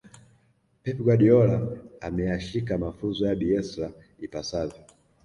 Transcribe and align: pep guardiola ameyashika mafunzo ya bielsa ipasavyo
pep 0.83 0.97
guardiola 0.99 1.67
ameyashika 2.01 2.77
mafunzo 2.77 3.27
ya 3.27 3.35
bielsa 3.35 3.91
ipasavyo 4.21 4.79